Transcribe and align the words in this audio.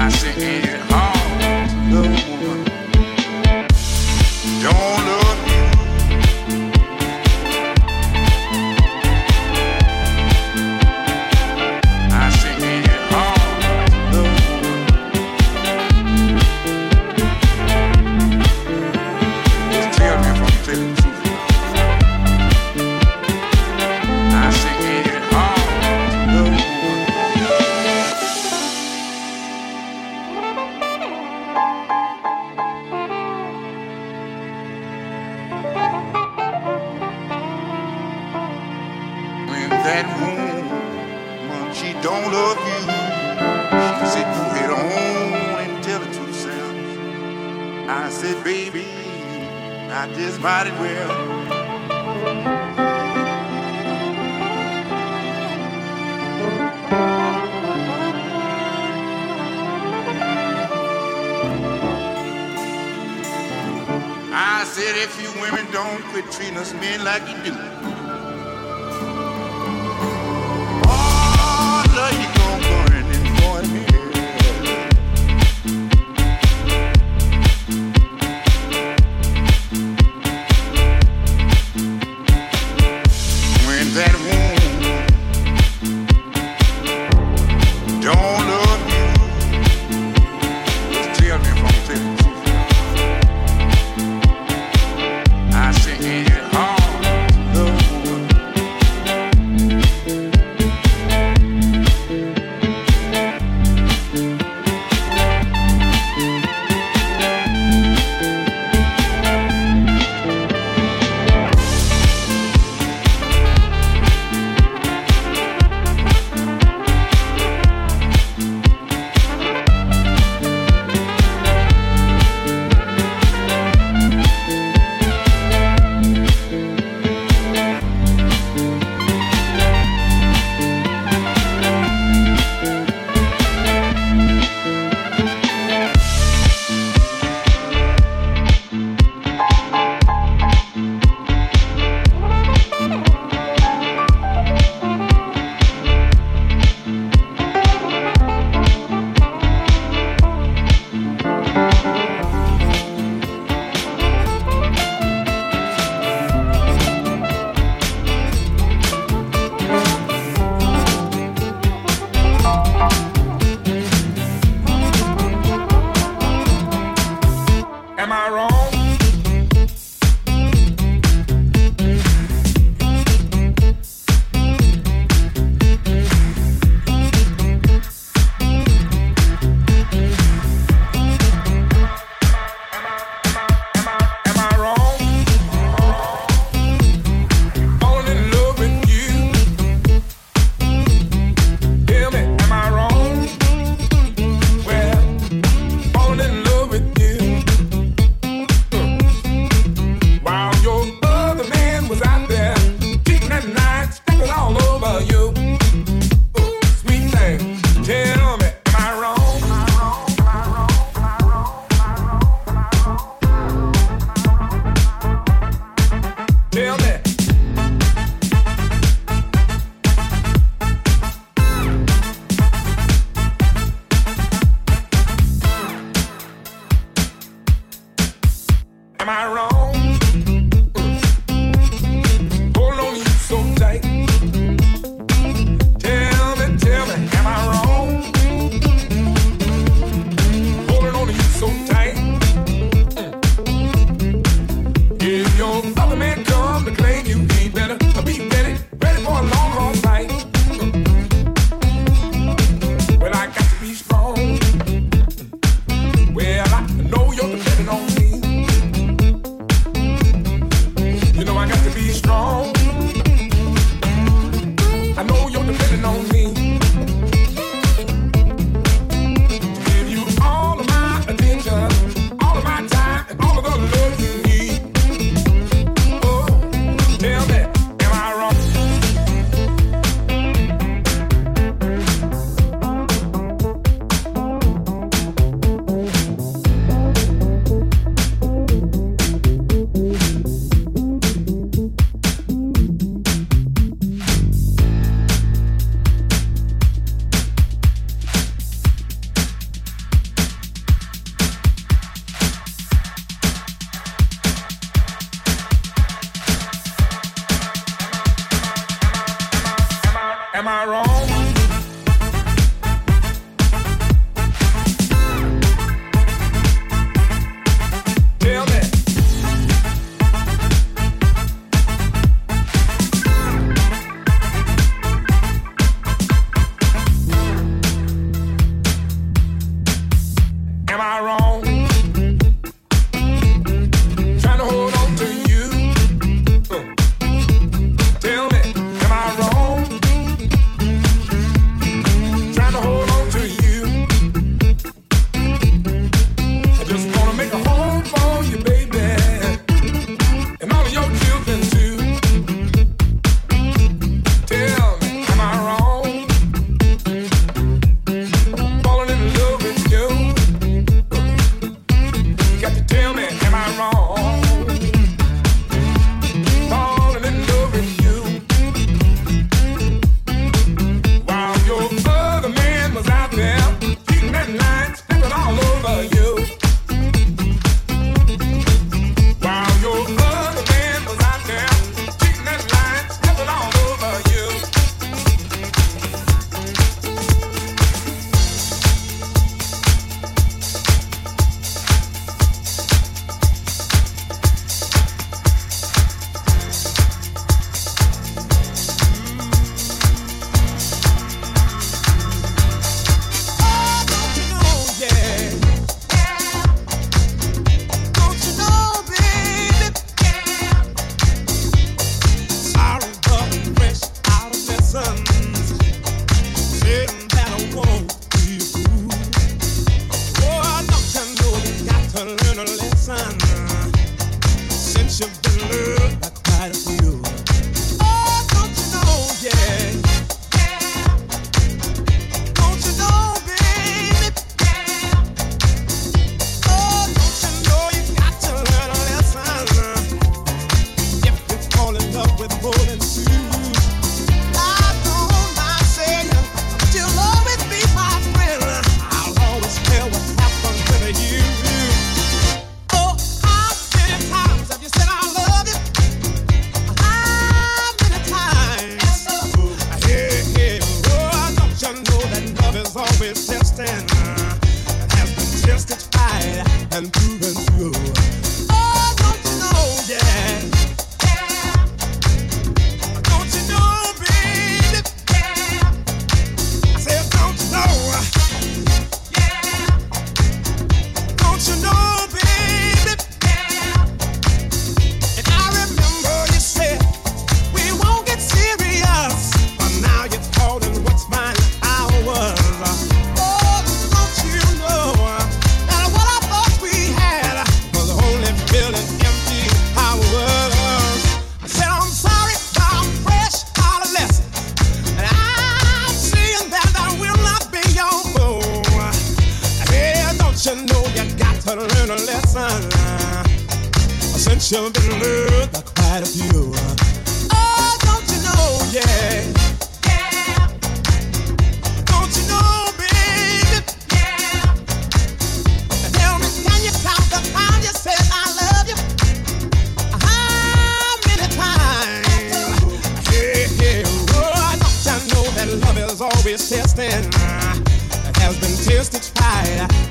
I 0.00 0.08
said, 0.10 0.67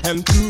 and 0.08 0.26
proven 0.26 0.47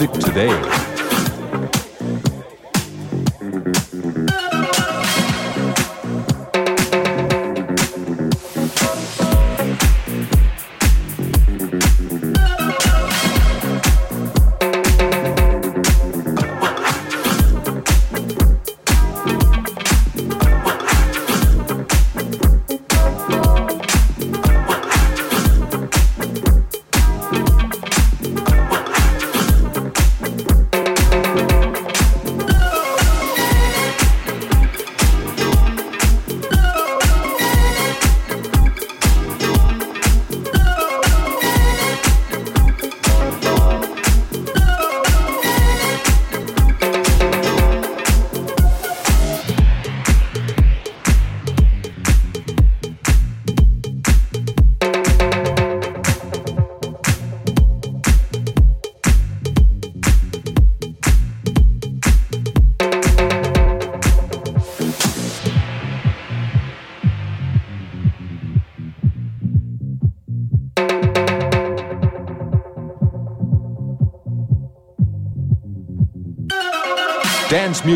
music 0.00 0.24
today. 0.24 0.49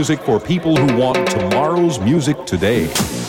Music 0.04 0.26
for 0.26 0.38
people 0.38 0.76
who 0.76 0.98
want 0.98 1.26
tomorrow's 1.30 1.98
music 1.98 2.36
today. 2.44 3.23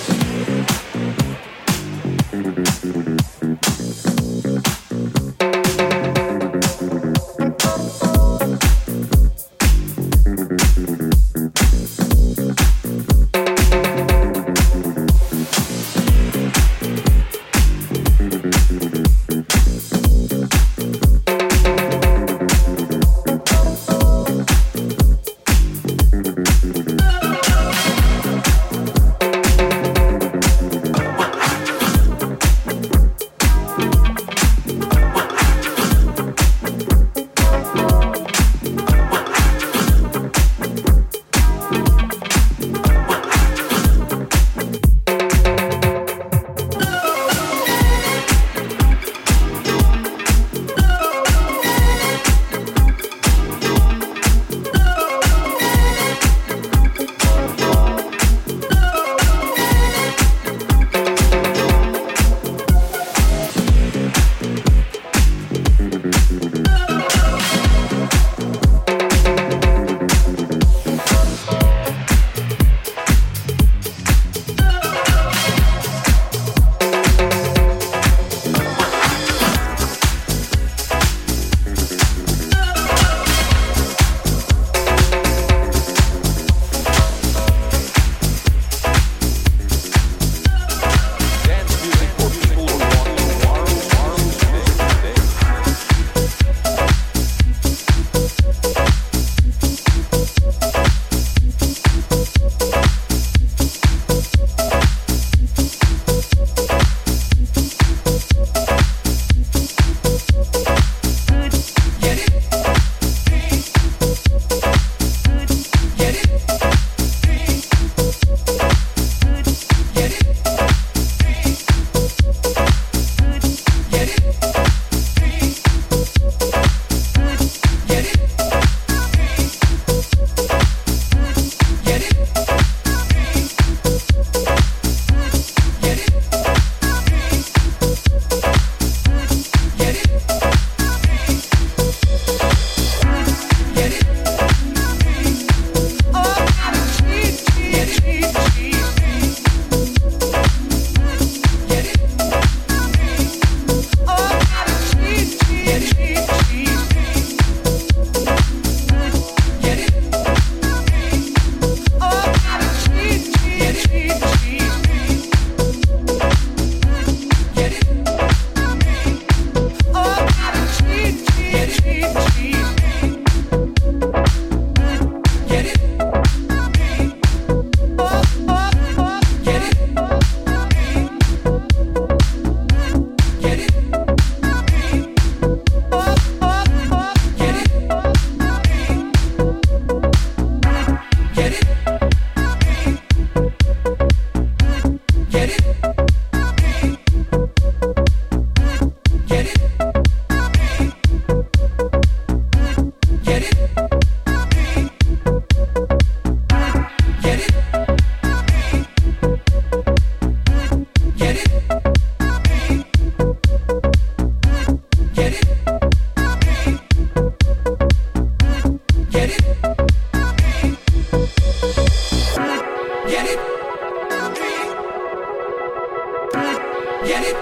Get 227.05 227.23
it? 227.23 227.35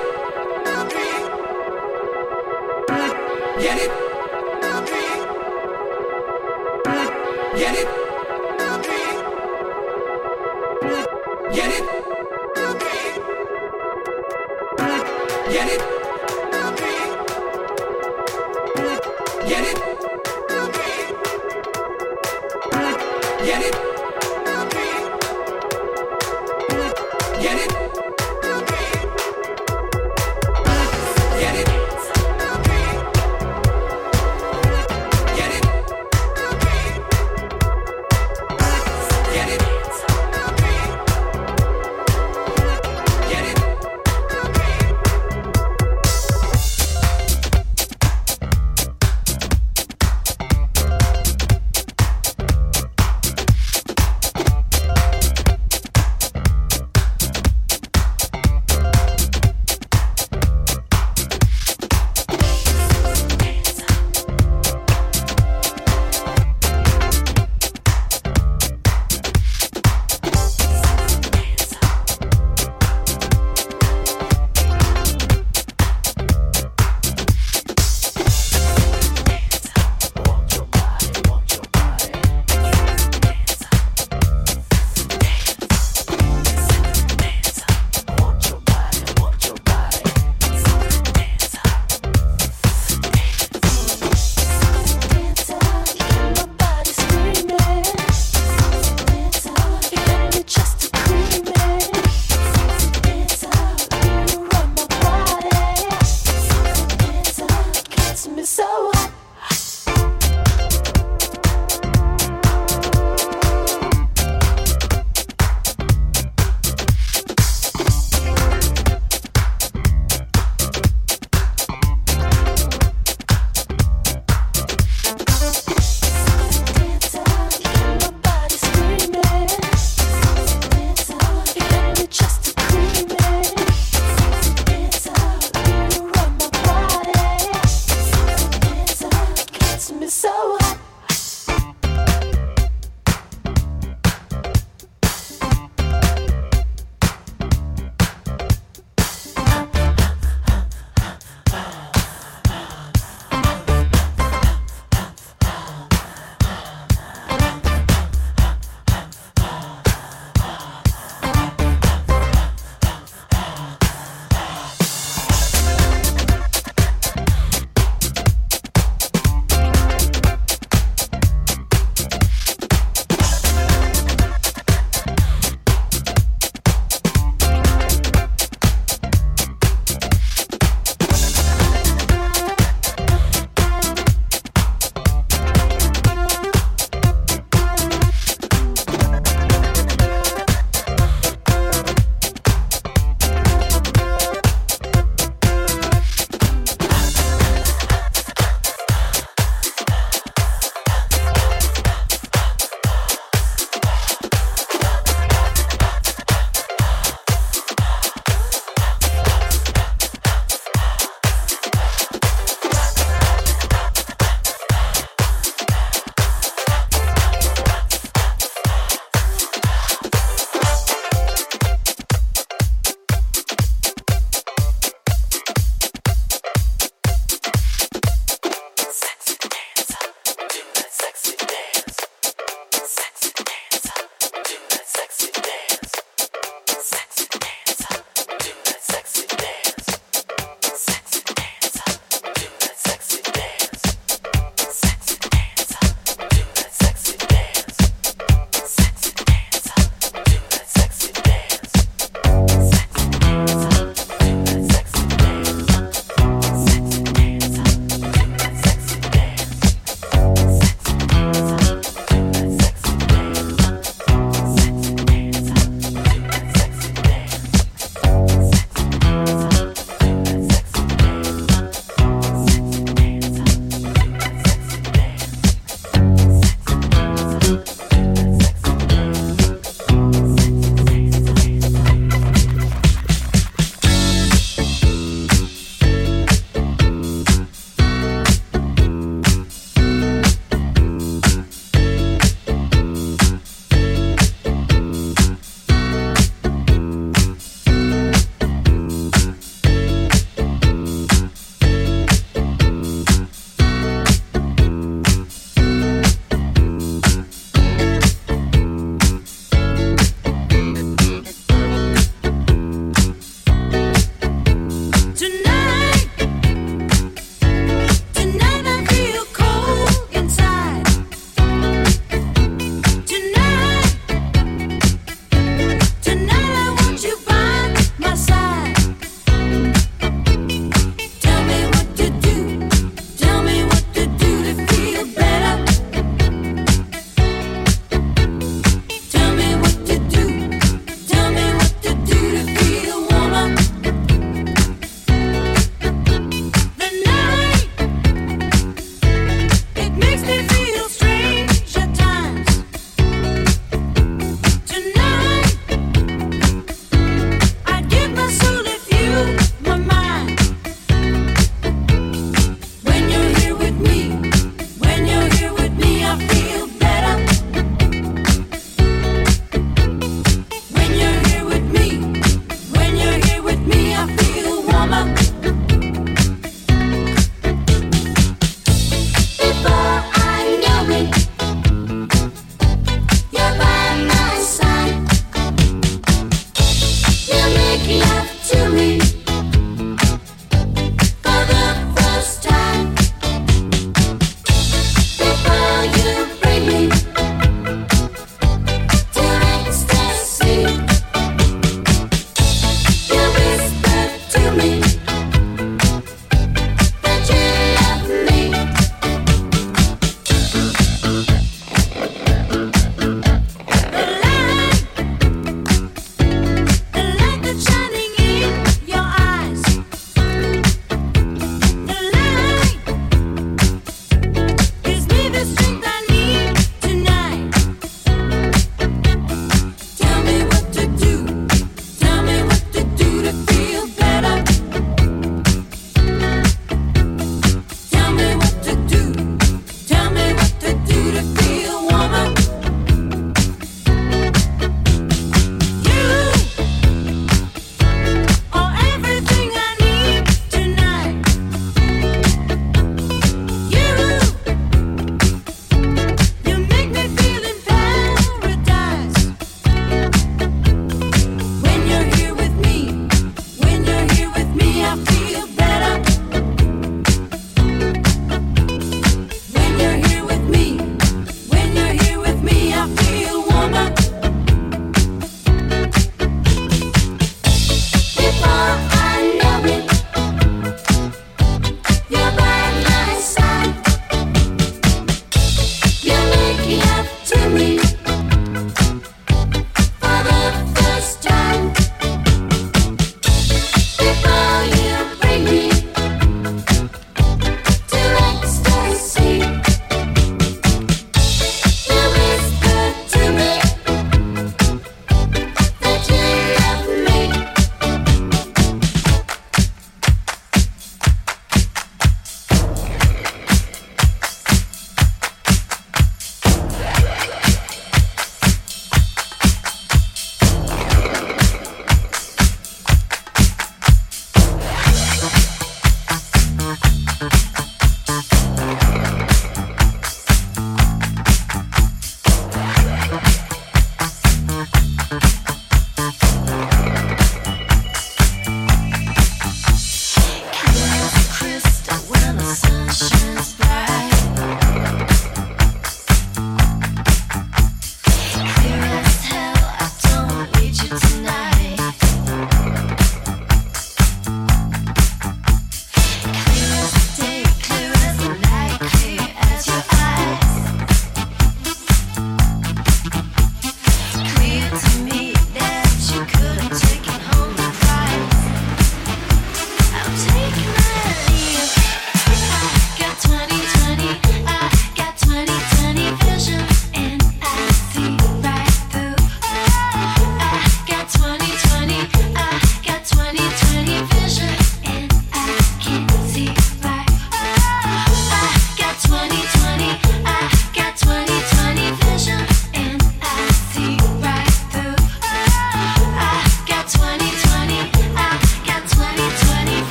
Get 3.62 3.78
it? 3.78 4.03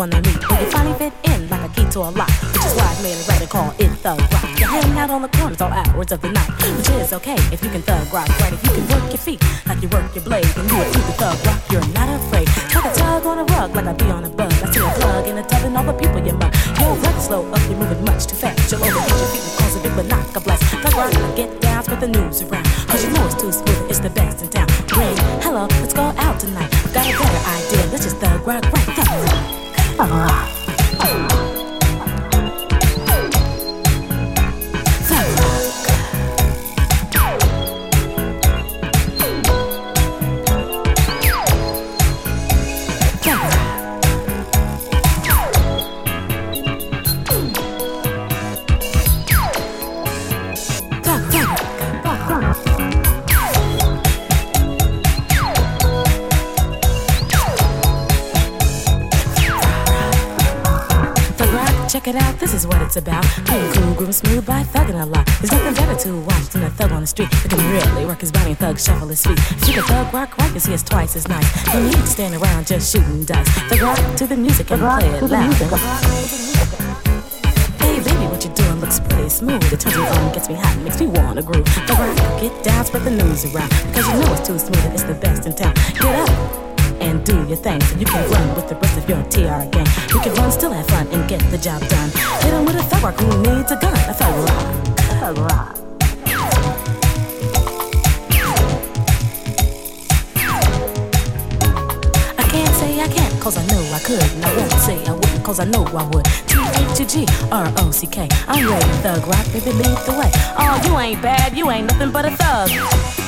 Everyone 0.00 0.22
they 0.22 0.32
meet. 0.32 0.40
But 0.48 0.60
you 0.60 0.70
finally 0.70 0.98
fit 0.98 1.12
in 1.24 1.48
like 1.50 1.68
a 1.68 1.74
key 1.74 1.84
to 1.90 1.98
a 2.00 2.10
lock, 2.10 2.30
which 2.52 2.64
is 2.64 2.74
why 2.74 2.88
I 2.88 3.02
made 3.02 3.16
a 3.16 3.40
and 3.40 3.50
call 3.50 3.70
it 3.78 3.90
thug 4.00 4.20
rock. 4.32 4.44
You 4.58 4.66
hang 4.66 4.98
out 4.98 5.10
on 5.10 5.22
the 5.22 5.28
corners 5.28 5.60
all 5.60 5.72
hours 5.72 6.12
of 6.12 6.20
the 6.20 6.30
night, 6.30 6.50
which 6.76 6.88
is 6.88 7.12
okay 7.12 7.36
if 7.52 7.62
you 7.62 7.70
can 7.70 7.82
thug 7.82 8.12
rock 8.12 8.28
right. 8.40 8.52
If 8.52 8.62
you 8.64 8.72
can 8.80 8.86
work 8.88 9.12
your 9.12 9.18
feet 9.18 9.42
like 9.66 9.82
you 9.82 9.88
work 9.88 10.14
your 10.14 10.24
blade, 10.24 10.48
and 10.56 10.70
you 10.70 10.80
a 10.80 10.84
true 10.92 11.02
thug 11.20 11.36
rock, 11.46 11.60
you're 11.70 11.86
not 11.92 12.08
afraid. 12.20 12.48
Like 12.74 12.84
a 12.84 12.92
tug 12.94 13.26
on 13.26 13.38
a 13.38 13.44
rug, 13.44 13.74
like 13.74 13.86
I 13.86 13.92
be 13.92 14.04
on 14.10 14.24
a 14.24 14.30
bug. 14.30 14.52
I 14.52 14.70
see 14.72 14.80
a 14.80 14.90
plug 15.00 15.26
in 15.26 15.38
a 15.38 15.44
tub 15.44 15.64
and 15.64 15.76
all 15.76 15.84
the 15.84 15.92
people 15.92 16.20
you 16.24 16.32
mug. 16.32 16.54
Yo, 16.80 16.94
rock 16.94 17.20
slow 17.20 17.42
up, 17.52 17.60
you're 17.68 17.78
moving 17.78 18.04
much 18.04 18.26
too 18.26 18.36
fast. 18.36 18.72
You'll 18.72 18.84
overheat 18.84 19.20
your 19.20 19.28
feet 19.32 19.44
and 19.44 19.56
cause 19.58 19.76
a 19.76 19.80
big 19.80 19.94
but 19.96 20.06
knock 20.06 20.36
a 20.36 20.40
blast. 20.40 20.62
Thug 20.64 20.94
rock, 20.96 21.12
get 21.36 21.60
down, 21.60 21.82
spread 21.84 22.00
the 22.00 22.08
news 22.08 22.42
around. 22.42 22.64
Cause 22.88 23.04
you 23.04 23.10
know 23.12 23.26
it's 23.26 23.36
too 23.36 23.52
smooth, 23.52 23.90
it's 23.90 24.00
the 24.00 24.10
best 24.10 24.42
in 24.42 24.48
town. 24.48 24.68
Ring, 24.96 25.16
hello, 25.44 25.66
let's 25.82 25.94
go 25.94 26.02
out 26.24 26.40
tonight. 26.40 26.70
Got 26.94 27.04
a 27.04 27.12
better 27.12 27.42
idea, 27.56 27.84
let's 27.92 28.04
just 28.04 28.16
thug 28.16 28.46
rock. 28.46 28.79
Thug 30.00 30.12
rock. 30.12 30.30
Thug 30.30 30.40
rock. 30.40 30.59
It's 62.90 62.96
about. 62.96 63.24
Being 63.46 63.72
cool, 63.72 63.94
groom 63.94 64.12
smooth 64.12 64.44
by 64.44 64.64
thugging 64.64 65.00
a 65.00 65.06
lot. 65.06 65.24
There's 65.38 65.52
nothing 65.52 65.74
better 65.74 65.96
to 66.06 66.20
watch 66.22 66.48
than 66.48 66.64
a 66.64 66.70
thug 66.70 66.90
on 66.90 67.02
the 67.02 67.06
street 67.06 67.30
that 67.30 67.50
can 67.50 67.58
really 67.70 68.04
work 68.04 68.20
his 68.20 68.32
body 68.32 68.50
and 68.50 68.58
thug 68.58 68.80
shuffle 68.80 69.06
his 69.06 69.22
feet. 69.22 69.38
If 69.38 69.68
you 69.68 69.74
can 69.74 69.84
thug 69.84 70.12
rock 70.12 70.36
right, 70.38 70.52
you 70.52 70.58
see 70.58 70.72
it's 70.72 70.82
twice 70.82 71.14
as 71.14 71.28
nice. 71.28 71.46
No 71.72 71.84
need 71.84 71.92
to 71.92 72.06
stand 72.06 72.34
around 72.34 72.66
just 72.66 72.90
shooting 72.90 73.24
dice. 73.24 73.48
Thug 73.70 73.80
rock 73.80 74.16
to 74.16 74.26
the 74.26 74.36
music 74.36 74.72
and 74.72 74.80
play 74.80 75.06
it 75.06 75.22
loud. 75.22 75.54
Hey 77.78 78.00
baby, 78.02 78.26
what 78.26 78.42
you 78.44 78.50
doing 78.50 78.80
looks 78.80 78.98
pretty 78.98 79.28
smooth. 79.28 79.62
Turns 79.78 79.96
me 79.96 80.06
on, 80.08 80.32
gets 80.32 80.48
me 80.48 80.54
hot, 80.56 80.76
makes 80.82 81.00
me 81.00 81.06
wanna 81.06 81.42
groove. 81.42 81.66
Thug 81.68 81.96
rock, 81.96 82.40
get 82.40 82.64
down, 82.64 82.84
spread 82.84 83.04
the 83.04 83.12
news 83.12 83.44
around. 83.54 83.70
Because 83.86 84.08
you 84.08 84.14
know 84.18 84.32
it's 84.32 84.48
too 84.48 84.58
smooth 84.58 84.84
and 84.84 84.94
it's 84.94 85.04
the 85.04 85.14
best 85.14 85.46
in 85.46 85.54
town. 85.54 85.74
Get 85.94 86.28
up 86.28 86.69
and 87.10 87.24
do 87.26 87.34
your 87.48 87.56
thing 87.56 87.80
so 87.80 87.98
you 87.98 88.06
can 88.06 88.30
run 88.30 88.54
with 88.54 88.68
the 88.68 88.76
rest 88.76 88.96
of 88.96 89.08
your 89.08 89.22
TR 89.24 89.66
gang. 89.70 89.86
You 90.14 90.20
can 90.20 90.32
run, 90.34 90.50
still 90.52 90.70
have 90.72 90.86
fun, 90.86 91.08
and 91.08 91.28
get 91.28 91.40
the 91.50 91.58
job 91.58 91.80
done. 91.88 92.10
Hit 92.42 92.52
'em 92.54 92.64
with 92.64 92.76
a 92.76 92.82
thug 92.84 93.20
who 93.20 93.26
needs 93.42 93.72
a 93.72 93.76
gun. 93.76 93.98
A 94.08 94.14
thug 94.14 94.34
rock. 94.46 94.66
Thug 95.20 95.38
rock. 95.38 95.76
I 102.38 102.44
can't 102.54 102.74
say 102.80 103.00
I 103.00 103.08
can't, 103.08 103.40
cause 103.40 103.56
I 103.58 103.64
know 103.72 103.82
I 103.92 104.00
could. 104.08 104.30
And 104.34 104.44
I 104.44 104.56
won't 104.56 104.72
say 104.86 105.04
I 105.06 105.12
wouldn't, 105.12 105.42
cause 105.44 105.58
I 105.58 105.64
know 105.64 105.84
I 106.02 106.04
would. 106.12 106.26
T-H-U-G-R-O-C-K. 106.46 108.28
I'm 108.46 108.68
ready 108.70 108.92
thug 109.02 109.26
rock, 109.26 109.46
baby, 109.52 109.72
lead 109.72 109.98
the 110.06 110.14
way. 110.20 110.30
Oh, 110.62 110.80
you 110.86 110.96
ain't 110.98 111.20
bad, 111.22 111.56
you 111.58 111.70
ain't 111.70 111.86
nothing 111.90 112.12
but 112.12 112.24
a 112.24 112.30
thug. 112.36 113.19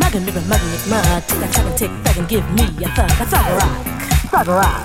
Muggin', 0.00 0.24
Nick 0.24 0.34
muggin', 0.34 0.90
mug. 0.90 1.22
Tick 1.28 1.42
a 1.42 1.48
tick 1.48 1.66
a 1.66 1.72
tick, 1.76 1.90
thug 2.04 2.16
and 2.18 2.28
give 2.28 2.50
me 2.52 2.64
a 2.84 2.88
thug, 2.96 3.10
a 3.10 3.26
thug 3.26 3.46
rock, 3.58 3.86
thug 4.30 4.48
rock. 4.48 4.84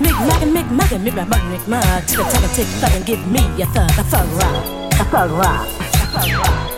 Nick 0.00 0.16
muggin', 0.28 0.52
Nick 0.52 0.66
muggin', 0.66 1.02
Nick 1.04 1.14
muggin', 1.14 1.50
Nick 1.50 1.68
mug. 1.68 2.06
Tick 2.06 2.20
a 2.20 2.44
a 2.44 2.48
tick, 2.54 2.66
thug 2.80 2.92
and 2.94 3.06
give 3.06 3.26
me 3.26 3.42
a 3.62 3.66
thug, 3.66 3.90
a 3.98 4.04
thug 4.04 4.28
rock, 4.40 5.00
a 5.00 5.04
thug 5.04 5.30
rock, 5.30 5.68
a 5.68 6.06
thug 6.12 6.38
rock. 6.38 6.73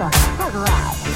Rock. 0.00 1.07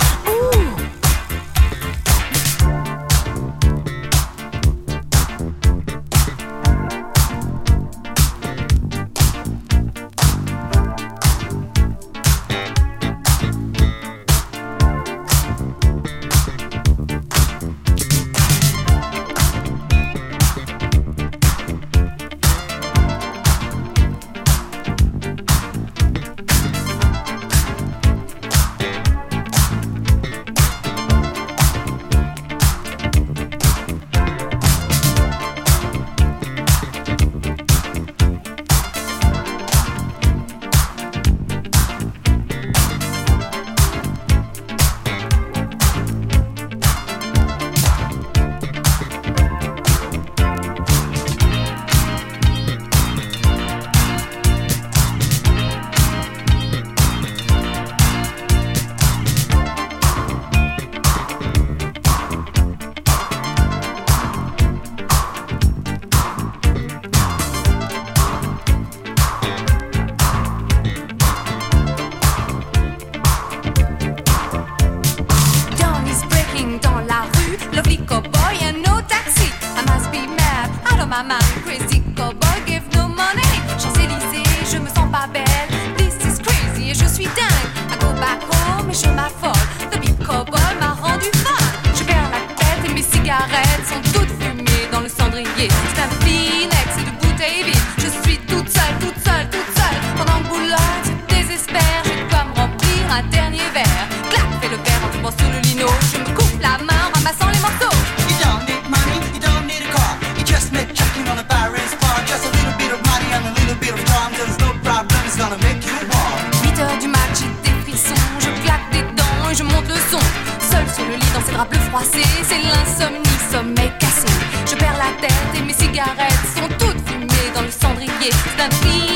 Sont 126.56 126.68
toutes 126.78 127.08
fumées 127.08 127.52
dans 127.54 127.62
le 127.62 127.70
cendrier. 127.70 128.30
C'est 128.30 128.62
un 128.62 129.11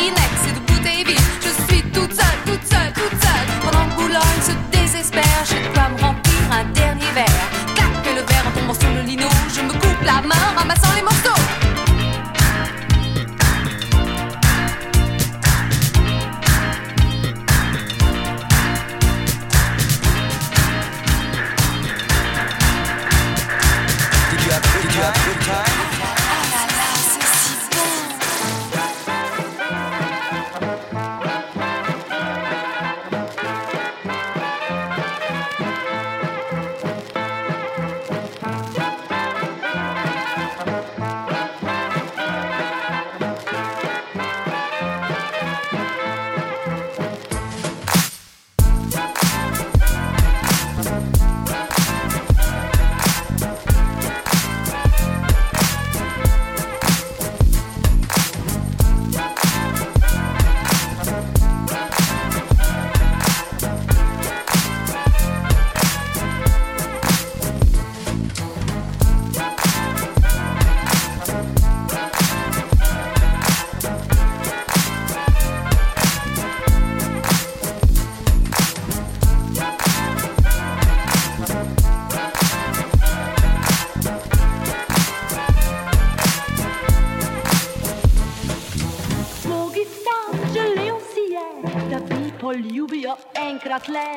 enkrat 93.77 94.16